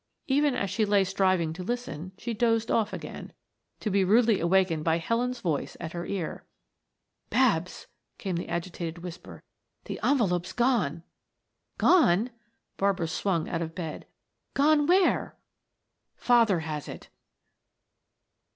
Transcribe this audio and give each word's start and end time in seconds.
Even 0.25 0.55
as 0.55 0.71
she 0.71 0.83
lay 0.83 1.03
striving 1.03 1.53
to 1.53 1.61
listen, 1.61 2.11
she 2.17 2.33
dozed 2.33 2.71
off 2.71 2.91
again, 2.91 3.33
to 3.79 3.91
be 3.91 4.03
rudely 4.03 4.39
awakened 4.39 4.83
by 4.83 4.97
Helen's 4.97 5.41
voice 5.41 5.77
at 5.79 5.91
her 5.91 6.07
ear. 6.07 6.43
"Babs!" 7.29 7.85
came 8.17 8.35
the 8.35 8.49
agitated 8.49 9.03
whisper. 9.03 9.43
"The 9.85 9.99
envelope's 10.01 10.53
gone." 10.53 11.03
"Gone!" 11.77 12.31
Barbara 12.77 13.09
swung 13.09 13.47
out 13.47 13.61
of 13.61 13.75
bed. 13.75 14.07
"Gone 14.55 14.87
where?" 14.87 15.37
"Father 16.17 16.61
has 16.61 16.87
it." 16.87 17.09